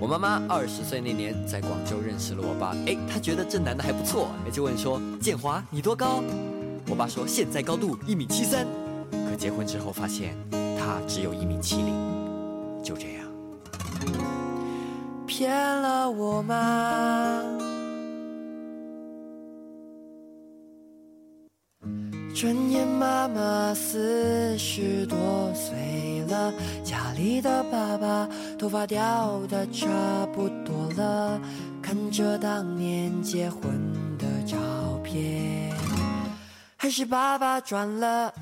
[0.00, 6.22] 我妈妈二十岁那年在广州认识了我爸，哎，她觉得这男的还不错，就问说：“建华，你多高？”
[6.88, 8.64] 我爸说：“现在高度一米七三。”
[9.28, 10.36] 可结婚之后发现
[10.78, 11.94] 他只有一米七零，
[12.82, 13.26] 就这样
[15.26, 17.42] 骗了我吗？
[22.40, 25.18] 转眼妈妈四十多
[25.52, 26.54] 岁了，
[26.84, 29.88] 家里的爸爸头发掉的差
[30.32, 31.40] 不多了，
[31.82, 33.60] 看着当年结婚
[34.16, 34.56] 的照
[35.02, 35.74] 片，
[36.76, 38.32] 还是爸爸赚了。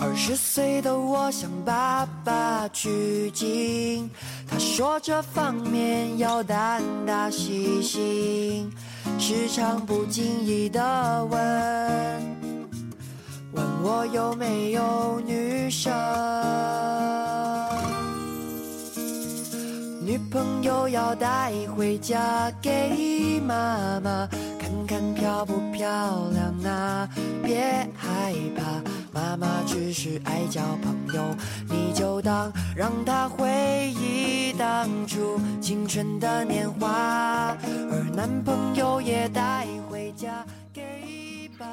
[0.00, 4.08] 二十岁的我向爸爸取经，
[4.46, 8.70] 他说这方面要胆大细心。
[9.18, 10.80] 时常不经意的
[11.24, 11.40] 问，
[13.52, 15.92] 问我有没有女生，
[20.00, 24.28] 女朋友要带回家给妈妈
[24.60, 25.82] 看看漂不漂
[26.32, 27.08] 亮啊？
[27.42, 27.60] 别
[27.96, 28.62] 害怕，
[29.18, 31.20] 妈妈只是爱交朋友，
[31.68, 33.48] 你就当让她回
[34.00, 37.56] 忆当初青春的年华。
[37.90, 40.46] 而男朋友也带回家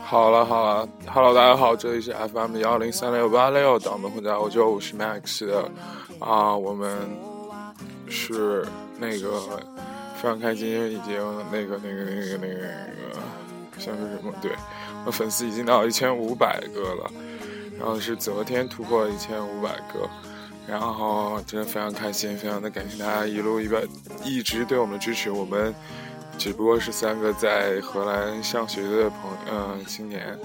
[0.04, 5.70] 好了好了，Hello，大家好，这里是 FM 幺零三六八六，岛们混在欧洲，我是 Max 的
[6.20, 6.98] 啊，我们
[8.10, 8.66] 是
[8.98, 9.40] 那个
[10.16, 11.16] 非常开心，因为已经
[11.52, 13.22] 那个那个那个那个那个
[13.78, 14.34] 像是什么？
[14.42, 14.52] 对，
[15.06, 17.12] 我粉丝已经到一千五百个了，
[17.78, 20.10] 然后是昨天突破一千五百个。
[20.68, 23.88] 然后真的非常开心，非常的感谢大家一路一边
[24.24, 25.30] 一直对我们的支持。
[25.30, 25.72] 我们
[26.40, 30.36] 只不过是三个在荷兰上学的朋嗯青年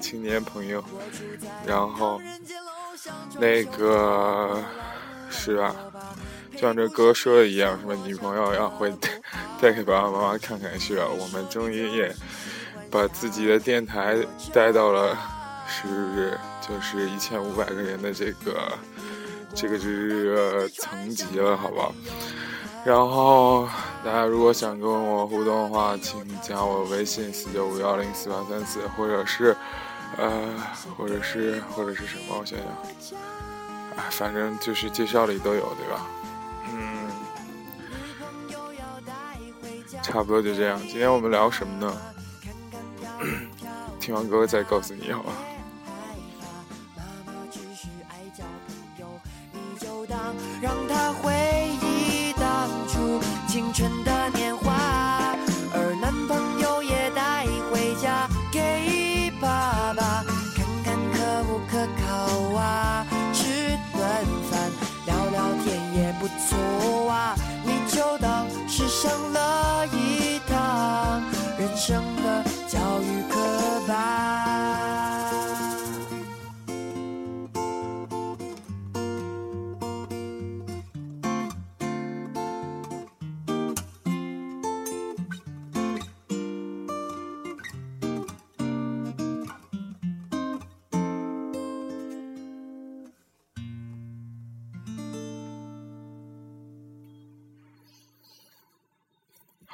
[0.00, 0.84] 青年朋友，
[1.66, 2.20] 然后
[3.40, 4.62] 那个
[5.28, 5.74] 是啊，
[6.52, 8.94] 就像这歌说的一样，什么女朋友要回
[9.60, 11.02] 带给爸爸妈妈看看，是吧？
[11.08, 12.14] 我们终于也
[12.88, 14.16] 把自己的电台
[14.52, 15.18] 带到了
[15.68, 18.72] 是就是一千五百个人的这个。
[19.54, 21.94] 这个是层级了，好不好？
[22.84, 23.66] 然后
[24.04, 29.56] 大家如果想跟我互动的话，请加我微信四九五幺零四八三四，或者是，
[30.18, 30.30] 呃，
[30.98, 32.36] 或者是或者是什么？
[32.38, 32.58] 我想
[33.00, 33.18] 想，
[33.96, 36.06] 哎，反正就是介绍里都有，对吧？
[36.74, 37.08] 嗯，
[40.02, 40.78] 差不多就这样。
[40.80, 41.96] 今天我们聊什么呢？
[43.98, 45.32] 听完歌再告诉你，好吧？
[50.60, 51.32] 让他回
[51.82, 54.72] 忆当初青春的年华，
[55.72, 63.06] 而男朋友也带回家给爸爸，看看可不可靠啊？
[63.32, 63.44] 吃
[63.92, 64.02] 顿
[64.50, 64.70] 饭，
[65.06, 67.34] 聊聊天也不错啊。
[67.64, 71.22] 你就当是上了一趟
[71.58, 72.25] 人生。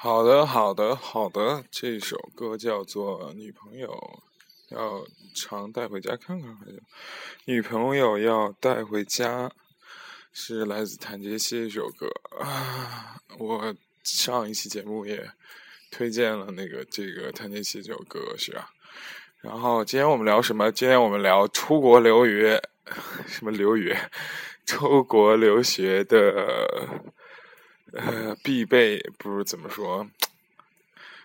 [0.05, 1.63] 好的，好的，好的。
[1.71, 3.89] 这首歌叫做《女朋友》，
[4.75, 6.57] 要常带回家看看。
[6.57, 6.83] 还是
[7.45, 9.49] 女朋友要带回家，
[10.33, 12.13] 是来自谭杰希一首歌。
[13.39, 15.31] 我上一期节目也
[15.93, 18.71] 推荐了那个这个谭杰希这首歌，是吧？
[19.41, 20.73] 然后今天我们聊什么？
[20.73, 22.61] 今天我们聊出国留学，
[23.29, 23.97] 什么留学？
[24.67, 27.05] 出国留学的。
[27.92, 30.08] 呃，必备不是怎么说，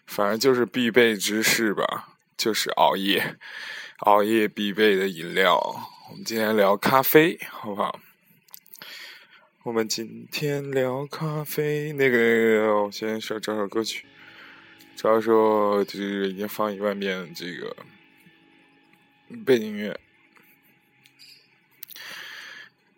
[0.05, 3.37] 反正就是必备知识吧，就是熬夜，
[3.99, 5.57] 熬夜必备的饮料。
[6.09, 7.99] 我们今天聊咖啡，好不好？
[9.63, 14.05] 我们今天聊咖啡，那个我先说找首歌曲，
[14.95, 17.75] 找首就是已经放一万遍这个
[19.45, 19.99] 背景音乐。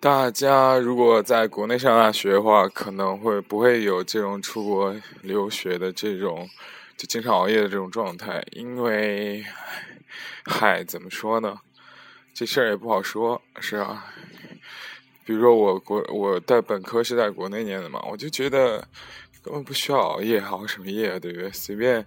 [0.02, 6.48] 大家如果在国内上大学的话，可能会不会有这种出国留学的这种，
[6.96, 8.42] 就经常熬夜的这种状态？
[8.52, 9.44] 因为，
[10.46, 11.60] 嗨，怎么说呢？
[12.34, 14.06] 这事儿也不好说，是啊。
[15.26, 18.78] 比如说我国我在本科是在国内念的嘛，我就觉得
[19.44, 21.52] 根本不需要熬夜，熬什么夜，对不对？
[21.52, 22.06] 随便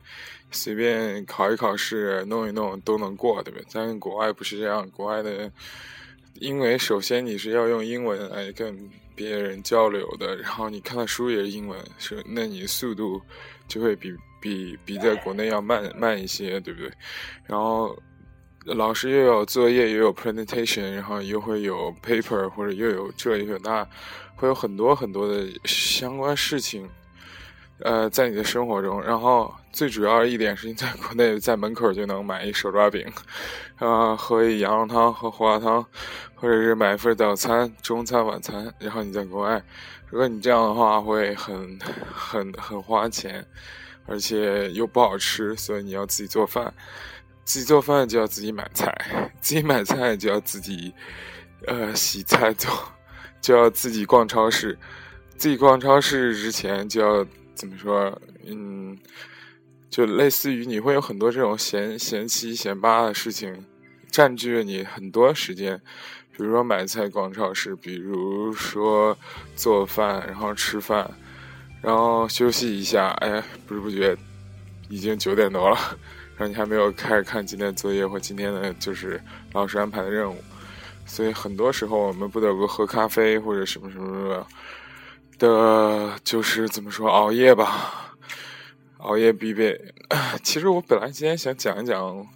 [0.50, 3.67] 随便考一考试，弄一弄都能过，对不对？
[3.71, 5.53] 但国外不是这样，国外的。
[6.34, 13.20] 因为首先你是要用英文来跟别人交流的，然后你看的书也是英文，是那你速度
[13.69, 16.90] 就会比比比在国内要慢慢一些，对不对？
[17.46, 17.96] 然后
[18.64, 23.87] 老师又有作业，又有 presentation，然后又会有 paper，或者又有这又有那，
[24.34, 26.88] 会有很多很多的相关事情。
[27.84, 33.05] 呃，在你的生活中，然后最主要一点是你在国内在门口就能买一手抓饼，
[33.76, 35.84] 啊，喝一羊肉汤，喝胡辣汤，
[36.37, 38.73] 或者是买一份早餐、中餐、晚餐。
[38.79, 39.61] 然后你在国外，
[40.08, 41.79] 如果你这样的话，会很
[42.14, 43.44] 很很花钱，
[44.06, 46.73] 而且又不好吃，所以你要自己做饭。
[47.44, 48.94] 自己做饭就要自己买菜，
[49.40, 50.94] 自己买菜就要自己
[51.67, 52.70] 呃洗菜做，
[53.40, 54.79] 就要自己逛超市。
[55.37, 57.26] 自己逛超市之前就要。
[57.55, 58.21] 怎么说？
[58.45, 58.99] 嗯，
[59.89, 63.65] 就类似于你会有很多这种闲闲七闲八的事情，
[64.11, 65.81] 占据了你很多时间。
[66.35, 69.17] 比如说买菜、逛超市，比如说
[69.55, 71.09] 做饭，然后吃饭，
[71.83, 73.09] 然后休息一下。
[73.21, 74.17] 哎，不知不觉
[74.89, 75.77] 已经九点多了，
[76.37, 79.21] 然后你还没有开始看今天作业或今天的就是
[79.53, 80.43] 老师安排的任务。
[81.05, 84.47] 所以很多时候我们不得不喝咖啡或者什么什么什么。
[85.38, 88.17] 的就是怎么说熬夜吧，
[88.99, 89.94] 熬夜必备。
[90.43, 92.26] 其实我本来今天想讲一讲，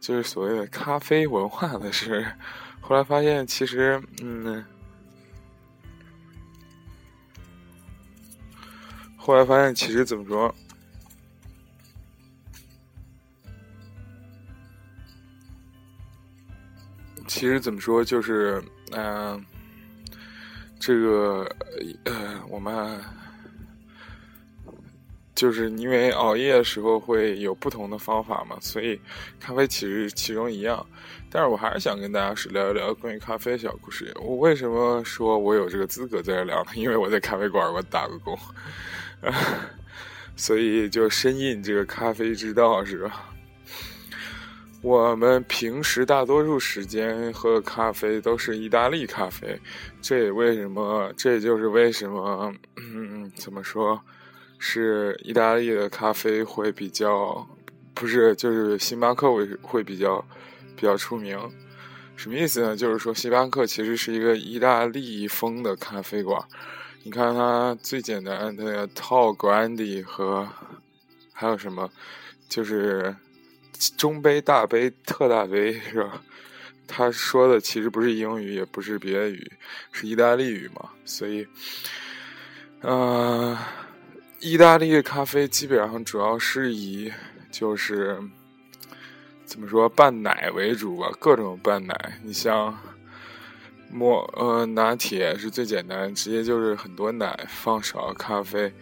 [0.00, 2.26] 就是所谓的咖啡文化的事，
[2.80, 4.64] 后来发现其实，嗯，
[9.16, 10.54] 后来发现其实怎么说，
[17.26, 18.62] 其实怎么说就是，
[18.92, 19.44] 嗯。
[20.78, 21.50] 这个
[22.04, 23.00] 呃，我们
[25.34, 29.00] 就是因为熬夜的时候会有不同的方法嘛，所以
[29.38, 30.84] 咖啡其实其中一样。
[31.30, 34.10] 但是我还是想跟大家是聊一聊关于咖啡小故事。
[34.20, 36.70] 我为什么说我有这个资格在这聊呢？
[36.74, 38.38] 因为我在咖啡馆我打过工，
[40.36, 43.30] 所以就深印这个咖啡之道，是吧？
[44.80, 49.60] 我们平时大多数时间喝咖啡都是意大利咖啡，
[50.00, 51.12] 这也为什么？
[51.16, 52.54] 这也就是为什么？
[52.76, 54.00] 嗯，怎么说？
[54.60, 57.44] 是意大利的咖啡会比较，
[57.92, 58.34] 不是？
[58.36, 60.24] 就是星巴克会会比较
[60.76, 61.36] 比较出名。
[62.14, 62.76] 什么意思呢？
[62.76, 66.40] 就是说，星巴克其实是一个意大利风的咖啡馆。
[67.02, 70.48] 你看它最简单的套 Grande 和
[71.32, 71.90] 还有什么？
[72.48, 73.16] 就是。
[73.96, 76.22] 中杯、大杯、特大杯是吧？
[76.90, 79.52] 他说的其实不是英语，也不是别的语，
[79.92, 80.88] 是意大利语嘛。
[81.04, 81.46] 所以，
[82.80, 83.58] 呃，
[84.40, 87.12] 意大利的咖啡基本上主要是以
[87.50, 88.18] 就是
[89.44, 92.18] 怎么说拌奶为主吧，各种拌奶。
[92.22, 92.74] 你像
[93.90, 98.72] 莫呃拿铁是最简单，直接就是很多奶放少咖啡，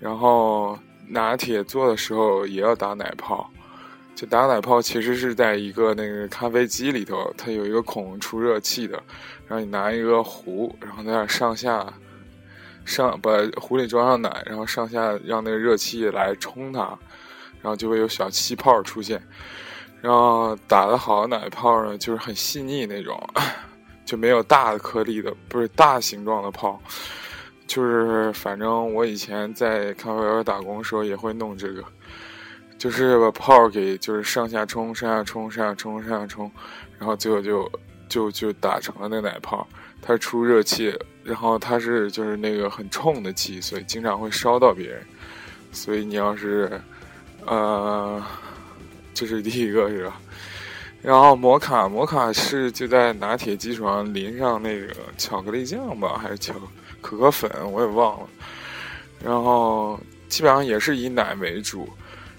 [0.00, 0.78] 然后
[1.08, 3.50] 拿铁做的时候也要打奶泡。
[4.18, 9.00] 就打奶泡其实是在一个那个咖啡机里头，它有一个孔出热气的，
[9.46, 11.86] 然后你拿一个壶，然后在那上下
[12.84, 13.30] 上把
[13.60, 16.80] 壶里装上奶，然后上下让那个热气来冲它，
[17.62, 19.22] 然后就会有小气泡出现。
[20.00, 23.16] 然后打的好的奶泡呢，就是很细腻那种，
[24.04, 26.82] 就没有大的颗粒的，不是大形状的泡。
[27.68, 31.84] 就是反正我以前在咖啡馆打工的时候也会弄这个。
[32.78, 36.50] 就是把泡给就是上下冲上下冲上下冲上下冲，
[36.98, 37.70] 然后最后就
[38.08, 39.66] 就就打成了那奶泡。
[40.00, 45.04] 它出热气，然后它是就是那个很冲的气，所以经常会烧到别人。
[45.72, 46.80] 所以你要是
[47.44, 48.24] 呃，
[49.12, 50.20] 这是第一个是吧？
[51.02, 56.54] 然后摩卡摩卡是就在拿铁基础上淋上那个巧克力酱吧，还是巧
[57.00, 57.50] 可可粉？
[57.72, 58.28] 我也忘了。
[59.22, 61.88] 然后基本上也是以奶为主。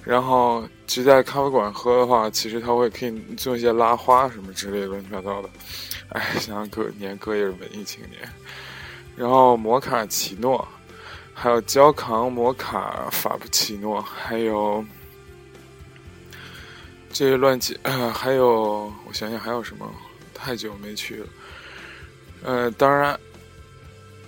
[0.04, 5.50] 然后，就在咖啡馆喝的话，其实他会可以做一些拉花什么之类乱七八糟的。
[6.10, 8.22] 哎，想想哥，年哥也是文艺青年。
[9.16, 10.68] 然后摩卡奇诺，
[11.34, 14.84] 还有焦糖摩卡法布奇诺，还有
[17.12, 17.78] 这些乱七，
[18.14, 19.86] 还有我想想还有什么？
[20.34, 21.28] 太久没去了。
[22.44, 23.20] 呃，当然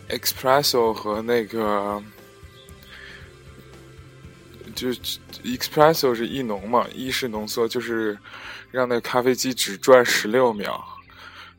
[0.10, 2.04] ，espresso 和那个。
[4.72, 4.90] 就
[5.44, 8.18] espresso 是意浓嘛，意式浓缩就是
[8.72, 10.84] 让那咖啡机只转十六秒。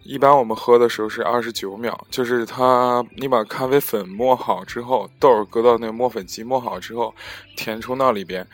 [0.05, 7.15] 一般我们喝的时候是二十九秒，就是它你把咖啡粉磨好之后，豆儿搁到那个磨粉机磨好之后，
[7.57, 8.45] 填充到里边，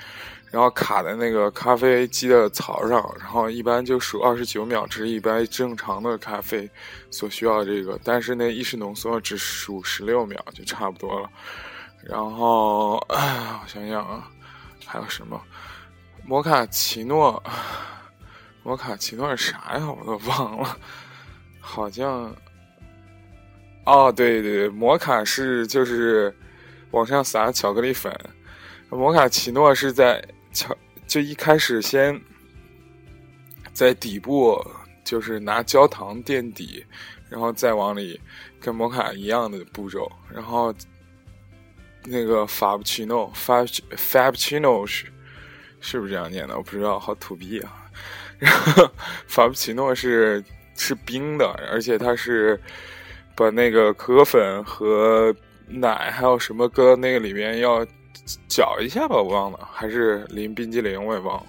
[0.50, 6.68] 然后卡在那个咖啡机的槽上，然后一般就数二十九秒，这是一般正常的咖啡
[7.10, 11.30] 所需要这个，但是那意式浓缩只数十六秒就差不多了。
[12.04, 14.30] 然后我想想啊，
[14.90, 15.38] 还有什么？
[16.24, 17.42] 摩卡奇诺，
[18.62, 19.92] 摩卡奇诺是啥呀？
[19.92, 20.78] 我都忘了，
[21.60, 22.34] 好像。
[23.84, 26.34] 哦，对对对，摩卡是就是
[26.90, 28.14] 往上撒巧克力粉，
[28.90, 30.76] 摩卡奇诺是在巧
[31.06, 32.18] 就一开始先
[33.72, 34.58] 在底部
[35.04, 36.84] 就是拿焦糖垫底，
[37.30, 38.20] 然后再往里
[38.60, 40.74] 跟摩卡一样的步骤，然后
[42.04, 43.64] 那个法布奇诺法
[43.96, 45.06] 法布奇诺是
[45.80, 46.56] 是不是这样念的？
[46.56, 47.72] 我不知道，好土逼啊！
[48.38, 48.90] 然后
[49.26, 50.42] 法布奇诺是
[50.76, 52.60] 是冰的，而且它是。
[53.38, 55.32] 把那个可可粉和
[55.68, 57.86] 奶还有什么搁到那个里面要
[58.48, 61.46] 搅一下吧，我忘了，还是淋冰激凌，我也忘了。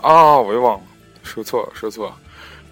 [0.00, 0.86] 啊，我也忘了，
[1.22, 2.16] 说错了，说错了。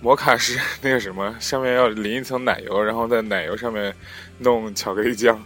[0.01, 3.95] 摩卡是那个什么，上面要淋一层奶油，然后在奶油上面
[4.39, 5.39] 弄巧克力酱。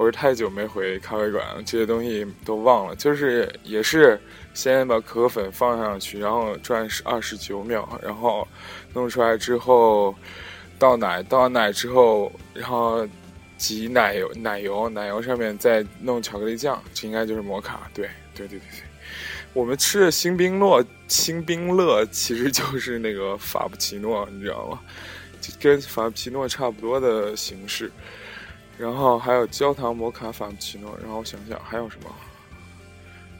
[0.00, 2.96] 我是太久没回咖啡馆了，这些东西都忘了。
[2.96, 4.18] 就是也是
[4.54, 8.48] 先把可可粉放上去，然后转二十九秒，然后
[8.94, 10.14] 弄出来之后。
[10.78, 13.06] 倒奶，倒完奶之后，然后
[13.58, 17.90] 挤奶油，奶油，奶油上面再弄巧克力酱，这应该就是摩卡。
[17.92, 18.82] 对，对，对，对，对。
[19.52, 24.80] 我们吃的星冰乐，星冰乐其实就是那个法布奇诺，你知道吗？
[25.42, 27.92] 就跟法布奇诺差不多的形式。
[28.80, 32.10] 然后还有焦糖摩卡法布奇诺，然后我想想还有什么？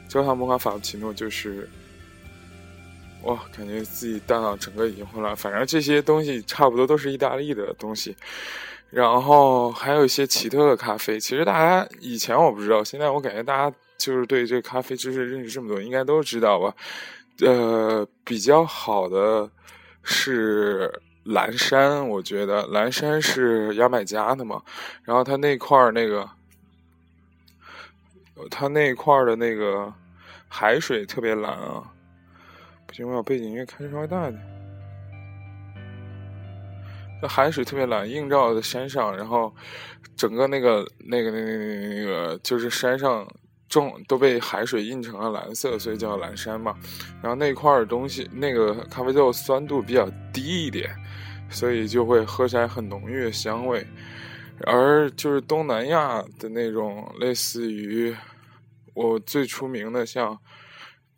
[0.07, 1.67] 焦糖摩卡法布奇诺就是。
[3.23, 5.35] 哇，感觉自己大脑整个已经混乱。
[5.35, 8.17] 反正这些东西差不多都是意大利的东西，
[8.89, 11.19] 然后还有一些奇特的咖啡。
[11.19, 16.75] 其实大家以前我不知道，现在我感觉大家就是对这咖啡知识认识这么多，应该都知道吧？
[17.41, 19.47] 呃，比较好的
[20.01, 20.91] 是
[21.23, 24.61] 蓝山，我觉得蓝山是牙买加的嘛，
[25.03, 26.29] 然后它那块儿那个，
[28.49, 29.93] 它那块儿的那个
[30.47, 31.83] 海水特别蓝啊。
[32.87, 34.47] 不行，我把背景音乐开稍微大一点。
[37.21, 39.53] 那海水特别蓝，映照在山上，然后
[40.15, 43.25] 整个那个、那个、那、那、那、那个，就是山上
[43.69, 46.75] 种都被海水映成了蓝色，所以叫蓝山嘛。
[47.21, 50.89] 然后那块儿东西，那个咖啡豆酸度比较低一点，
[51.51, 53.85] 所以就会喝起来很浓郁的香味。
[54.65, 58.15] 而就是东南亚的那种，类似于
[58.95, 60.35] 我最出名的像。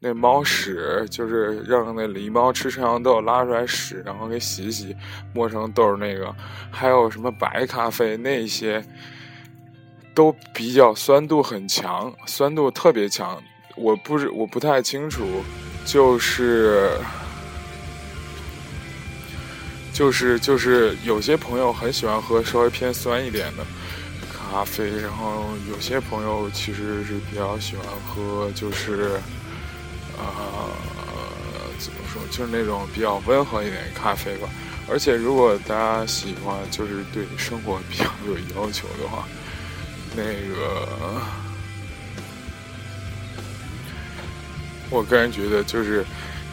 [0.06, 4.94] 那猫屎就是让那狸猫吃山羊豆拉出来屎，然后给洗洗，
[5.34, 6.36] 磨成豆那个，
[6.70, 8.84] 还有什么白咖啡那些，
[10.14, 13.42] 都比较酸度很强，酸度特别强。
[13.78, 15.24] 我不是我不太清楚，
[15.86, 16.90] 就是
[19.94, 23.64] 就是就是有些朋友很喜欢喝稍微偏酸一点的
[24.34, 29.20] 咖啡，然后有些朋友其实是比较喜欢喝就是。
[30.16, 30.70] 呃，
[31.80, 34.48] 怎么说，就是那种比较温和一点的咖啡吧。
[34.88, 39.28] 而且，如果大家喜欢，就是对生活比较有要求的话，
[40.16, 40.88] 那个，
[44.92, 46.06] 我个人觉得，就是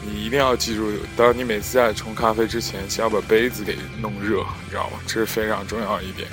[0.05, 4.99] 你一定要记住，当你每次在冲咖啡之前，先要把杯子给弄热，你知道吗？
[5.05, 6.27] 这是非常重要一点。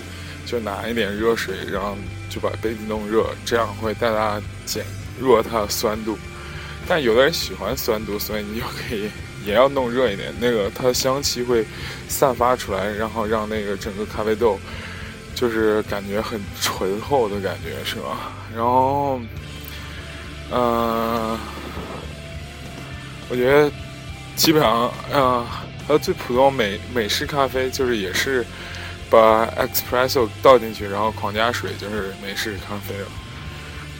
[0.47, 1.95] 就拿一点热水，然后
[2.31, 4.83] 就把杯子弄热，这样会大大减
[5.21, 6.19] 弱它的酸度。
[6.87, 9.11] 但有的人喜欢酸度，所以你就可以
[9.45, 11.67] 也要弄热一点，那个它的香气会
[12.09, 14.59] 散发出来，然后让那个整个咖啡豆
[15.35, 18.33] 就是感觉很醇厚的感觉，是吧？
[18.57, 19.21] 然后，
[20.51, 21.39] 嗯，
[23.29, 23.71] 我觉得
[24.37, 25.47] 基本上，啊，
[25.87, 28.45] 还有最普通美美式咖啡，就是也是
[29.11, 33.07] 把 espresso 倒进去，然后狂加水，就是美式咖啡了。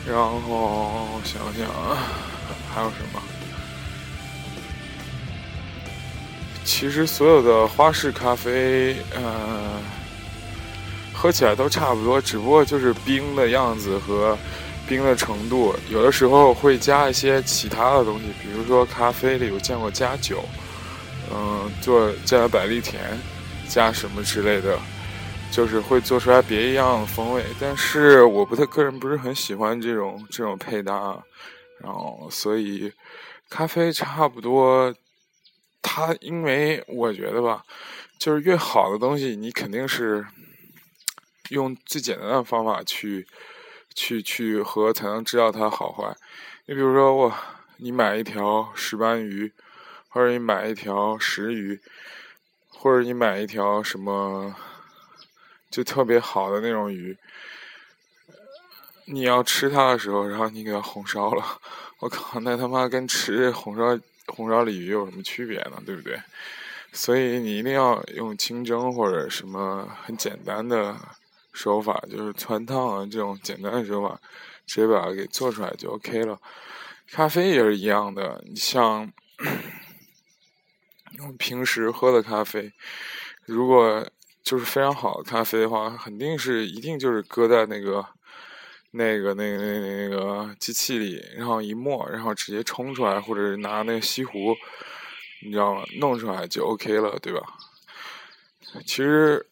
[0.07, 1.97] 然后想想啊。
[2.71, 3.19] 还有什么？
[6.63, 9.81] 其实所有的花式咖啡，呃，
[11.11, 14.37] 喝起来都差不多，只不过就是冰的样子和
[14.89, 15.75] 冰的程度。
[15.89, 20.43] 有的时候会加一些其他的东西，比如说咖啡里我见过加酒，
[21.31, 22.99] 嗯，做加百利甜，
[23.69, 24.77] 加什么之类的，
[25.51, 27.45] 就是会做出来别一样的风味。
[27.59, 31.17] 但是我不太个人不是很喜欢这种这种配搭。
[31.81, 32.91] 然后，所以
[33.49, 34.93] 咖啡差不多，
[35.81, 37.63] 它因为我觉得吧，
[38.17, 40.25] 就是越好的东西，你肯定是
[41.51, 43.25] 用最简单的方法去
[43.93, 46.15] 去去喝，才能知道它好坏。
[46.65, 47.33] 你比如说，我
[47.77, 49.51] 你买一条石斑鱼，
[50.07, 51.79] 或者你买一条石鱼，
[52.69, 54.55] 或者你买一条什么
[55.69, 57.17] 就特别好的那种鱼，
[59.05, 61.43] 你要吃它的时候，然后你给它红烧了，
[61.99, 65.81] 我靠，那他妈跟吃红烧红烧鲤鱼有什么区别呢？
[65.85, 66.19] 对不对？
[66.91, 70.95] 所以你一定要用清蒸或者什么很简单的
[71.61, 74.17] 手法，就是汆烫啊这种简单的手法，
[74.65, 76.39] 直接把它给做出来就 OK 了。
[77.11, 79.11] 咖啡也是一样的，你像
[81.17, 82.71] 用平时喝的咖啡，
[83.45, 84.09] 如果
[84.41, 88.07] 就是非常好的咖啡的话，肯定是一定就是搁在那个
[88.91, 94.55] 那个那个那个那个机器里，然后一磨，然后直接冲出来，或者是拿那个西壶，
[95.43, 95.83] 你知道吗？
[95.99, 97.41] 弄出来就 OK 了，对吧？
[98.85, 99.45] 其实。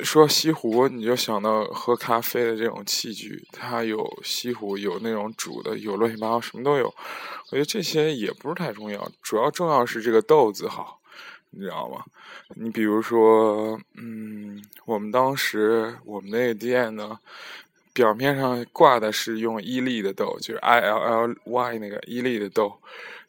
[0.00, 6.86] 说西湖，你就想到喝咖啡的这种器具，它有西湖，有那种煮的，有乱七八糟，什么都有。
[6.86, 11.00] 我觉得这些也不是太重要，主要重要是这个豆子好，
[11.50, 12.04] 你知道吗？
[12.56, 17.18] 你比如说，嗯，我们当时我们那个店呢，
[17.92, 22.78] 表面上挂的是用伊利的豆，就是 I L L Y 那个伊利的豆。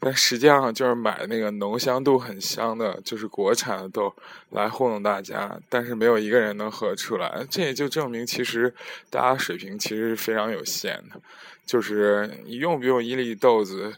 [0.03, 4.13] 但实际上就是买那个浓香度很香的，就是国产的豆
[4.49, 7.45] 来糊弄大家，但是没有一个人能喝出来。
[7.49, 8.73] 这也就证明，其实
[9.09, 11.19] 大家水平其实是非常有限的。
[11.65, 13.93] 就是你用不用伊利豆子，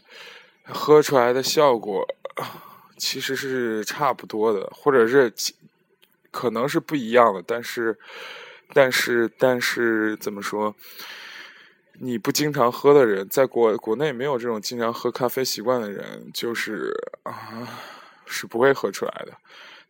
[0.64, 2.06] 喝出来的效果
[2.96, 5.32] 其实是差不多的，或者是
[6.30, 7.42] 可能是不一样的。
[7.44, 7.98] 但是，
[8.72, 10.74] 但是，但是怎么说？
[12.00, 17.68] 你不经常喝的人，在国国内没有这种经常喝咖啡习惯的人，就是啊，
[18.26, 19.32] 是不会喝出来的。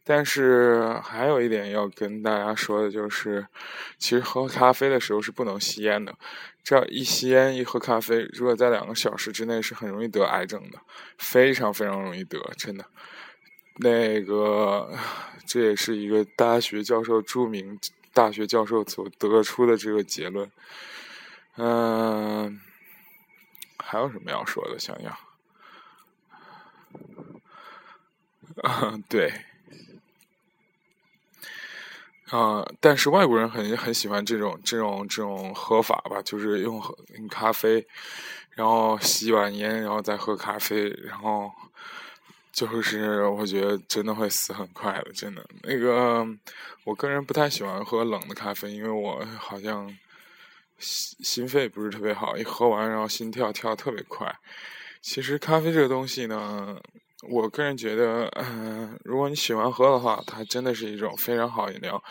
[0.05, 3.45] 但是还有一点要跟大家说的就是，
[3.99, 6.17] 其实喝咖啡的时候是不能吸烟的。
[6.63, 10.79] 这样一吸烟一喝咖啡，如果在两个小时之内是很容易得癌症的，
[11.19, 12.85] 非常非常容易得，真的。
[13.79, 14.89] 那个
[15.45, 17.79] 这也是一个大学教授著名
[18.15, 20.49] 大学教授所得出的这个结论。
[21.59, 22.61] 嗯，
[23.79, 24.79] 还有什么要说的？
[24.79, 25.17] 想想，
[29.09, 29.33] 对，
[32.31, 36.83] 啊，但是外国人很很喜欢这种这种这种喝法吧，就是用
[37.17, 37.87] 用咖啡，
[38.51, 41.51] 然后吸完烟，然后再喝咖啡，然后
[42.53, 45.43] 就是我觉得真的会死很快的，真的。
[45.63, 46.27] 那个，
[46.85, 49.97] 我个人不太喜欢喝冷的咖啡，因为我好像。
[50.79, 54.35] 心心肺不是特别好，一喝完然后心跳跳特别快。
[55.01, 56.77] 其实咖啡这个东西呢，
[57.29, 62.03] 我个人觉得，嗯，如果你喜欢喝的话，它真的是一种非常好饮料。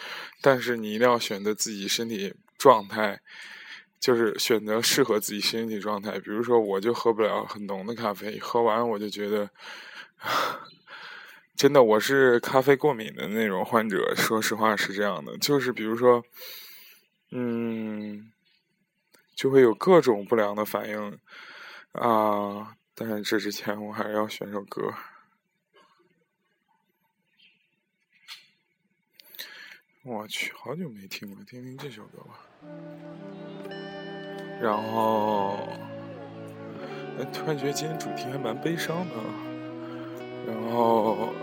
[0.41, 3.19] 但是你一定要选择自己身体状态，
[3.99, 6.17] 就是选择适合自己身体状态。
[6.19, 9.49] 比如说，我就喝不了很浓的咖啡，喝完我就觉得，
[11.57, 14.15] 真的我是咖啡过敏的那种患者。
[14.15, 16.23] 说实话是这样的，就是比如说，
[17.31, 18.31] 嗯。
[19.35, 21.19] 就会有各种不良的反应
[21.91, 22.75] 啊！
[22.95, 24.93] 但是这之前我还是要选首歌。
[30.03, 32.39] 我去，好久没听了，听听这首歌吧。
[34.61, 35.57] 然后，
[37.19, 39.15] 哎，突然觉得今天主题还蛮悲伤的。
[40.47, 41.33] 然后，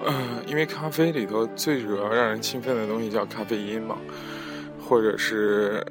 [0.47, 3.99] 因为咖啡里头最主要让人兴奋的东西叫咖啡因嘛，
[4.81, 5.85] 或者是。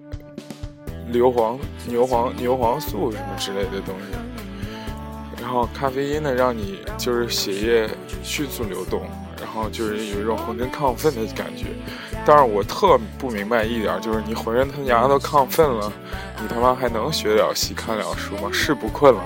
[1.11, 4.17] 硫磺、牛磺、牛磺素什么之类的东西，
[5.41, 7.89] 然后咖啡因呢，让你就是血液
[8.23, 9.01] 迅速流动，
[9.39, 11.65] 然后就是有一种浑身亢奋的感觉。
[12.25, 15.91] 但是我特不明白一点，就是你浑身他娘的都亢奋了，
[16.41, 18.49] 你他妈还能学了习、看了书吗？
[18.53, 19.21] 是不困了？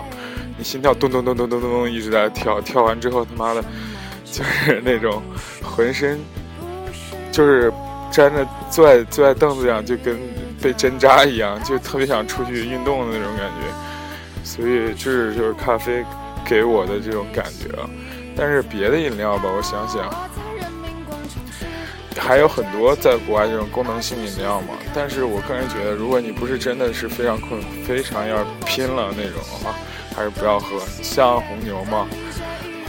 [0.57, 3.61] 你心跳咚咚咚咚咚咚咚一直在跳，跳完之后他妈的，
[4.23, 5.21] 就是那种
[5.61, 6.19] 浑身
[7.31, 7.71] 就是
[8.11, 10.17] 粘着坐在坐在凳子上就跟。
[10.65, 16.03] 被针扎一样，就特别想出去运动的那种感觉，所以这就是咖啡
[16.43, 17.69] 给我的这种感觉。
[18.35, 20.11] 但是别的饮料吧，我想想，
[22.17, 24.69] 还有很多在国外这种功能性饮料嘛。
[24.91, 29.75] 但是我个人觉得，如果你不是真的是非常困、非常要拼了那种的话，
[30.15, 30.79] 还是不要喝。
[31.03, 32.07] 像红牛嘛，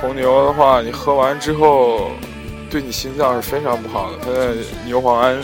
[0.01, 2.13] 红牛的话，你喝完之后，
[2.71, 4.55] 对你心脏是非常不好的，它的
[4.87, 5.37] 牛磺胺。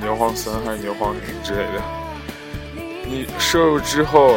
[0.00, 1.82] 牛磺酸，还是牛磺什么之类的？
[3.04, 4.36] 你摄入之后，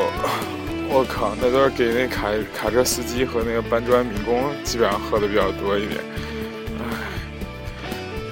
[0.90, 6.02] 我靠，那都是给那卡卡车司机和那个搬砖民工基本上喝的比较多一点。
[6.80, 6.98] 唉，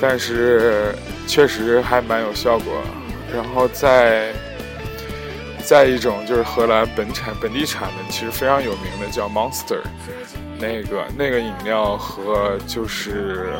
[0.02, 0.94] 但是
[1.28, 2.74] 确实还蛮有效果。
[3.34, 4.32] 然后再
[5.64, 9.80] 再一种就是荷兰本产本地产的，其实非常有名的叫 Monster，
[10.60, 13.54] 那个那个饮料和就是，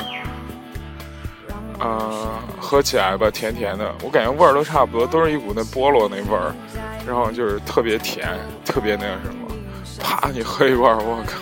[1.84, 6.56] 嗯，喝起来吧甜甜的，我感觉味儿都差不多，都是一股那菠萝那味儿，
[7.06, 8.30] 然后就是特别甜，
[8.64, 9.48] 特别那个什么，
[10.00, 11.40] 啪你喝一罐，我靠，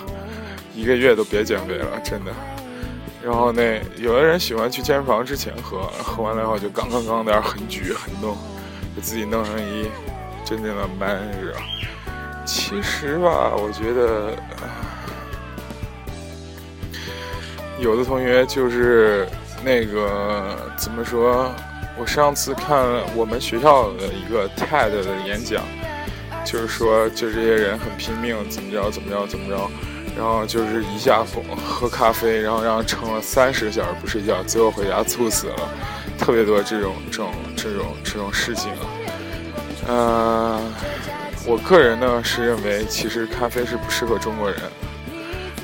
[0.73, 2.32] 一个月都别减肥了，真的。
[3.23, 8.36] 然后那有的人喜欢去健身房之前喝，喝完了以后就刚刚刚点很举很弄，
[8.95, 9.88] 给自己弄成一
[10.43, 11.60] 真正的 man 是吧？
[12.45, 14.34] 其实吧，我觉得
[17.80, 19.27] 有的同学就是
[19.63, 21.54] 那个怎么说？
[21.97, 22.84] 我上次看
[23.15, 25.63] 我们学校的一个 TED 的演讲，
[26.43, 29.69] 就是说就这些人很拼命，怎么着怎么着怎么着。
[30.17, 35.69] 然后就是一下喝喝咖啡，然后让撑了三十个小时不睡觉，最后回家猝死了，
[36.17, 38.71] 特别多这种这种这种这种事情。
[39.88, 40.60] 嗯，
[41.45, 44.60] 我个人呢是认为，其实咖啡是不适合中国人。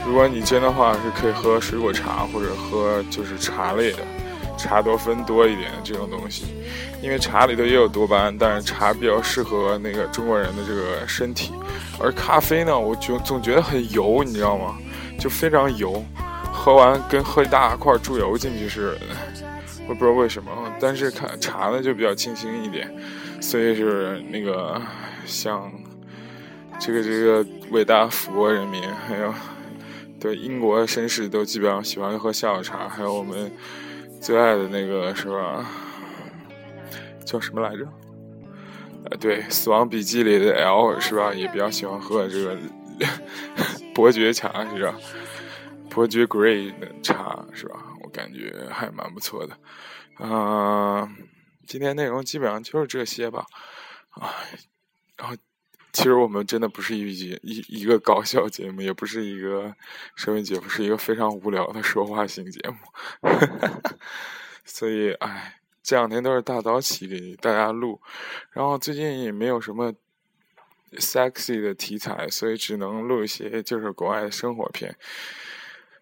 [0.07, 3.99] 如果你真的话，是可以喝水果茶或者喝就是茶类的。
[4.57, 6.45] 茶多酚多一点这种东西，
[6.99, 11.53] 因为茶里头也有多巴胺，但是茶比较适合那个中国人的这个身体，
[11.99, 14.75] 而咖啡呢，我就总觉得很油，你知道吗？
[15.19, 16.03] 就非常油，
[16.51, 18.99] 喝完跟喝一大块猪油进去似的，
[19.87, 20.49] 我不知道为什么。
[20.79, 22.91] 但是看茶呢就比较清新一点，
[23.39, 24.81] 所以是那个
[25.23, 25.71] 像
[26.79, 29.31] 这个这个伟大法国人民，还有
[30.19, 33.51] 对英国绅士都基本上喜欢喝下午茶，还有我们。
[34.19, 35.63] 最爱的那个是吧？
[37.23, 37.87] 叫什么来着？
[39.05, 41.31] 呃，对，《死亡笔记》里的 L 是吧？
[41.31, 42.57] 也比较喜欢喝这个
[43.93, 44.95] 伯爵茶是吧？
[45.91, 47.75] 伯爵 Grey 的茶是吧？
[48.03, 49.55] 我感觉还蛮不错的。
[50.19, 51.07] 嗯，
[51.67, 53.45] 今天内容基本上就是这些吧。
[54.09, 54.33] 啊，
[55.15, 55.35] 然后。
[55.97, 59.75] 其实我们真的不是一一一一个搞笑节目，也不是一个
[60.13, 62.77] 声音节目，是一个非常无聊的说话型节目。
[64.63, 67.99] 所以，哎，这两天都是大早起给大家录，
[68.51, 69.91] 然后最近也没有什么
[70.97, 74.95] sexy 的题材，所以只能录一些就是国外的生活片。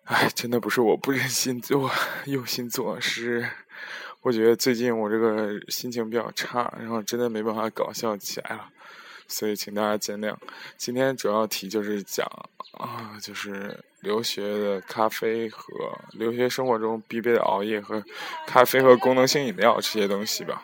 [0.04, 1.90] 哎，真的不是我不忍心做，
[2.26, 3.50] 用心做，是
[4.24, 8.68] 我觉得最近我这个心情比较差，然后真的没办法搞笑起来了。
[9.28, 10.36] 所以，请大家见谅。
[10.78, 12.26] 今天主要题就是讲
[12.74, 15.74] 啊，就是留学的咖啡和
[16.14, 18.04] 留学生活中必备的熬夜和
[18.46, 20.64] 咖啡和功能性饮料这些东西吧。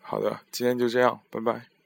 [0.00, 1.77] 好的，今天就这样，拜拜。